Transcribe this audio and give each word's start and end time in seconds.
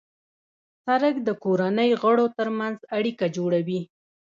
سړک 0.85 1.15
د 1.27 1.29
کورنۍ 1.43 1.89
غړو 2.01 2.25
ترمنځ 2.37 2.77
اړیکه 2.97 3.25
جوړوي. 3.35 3.81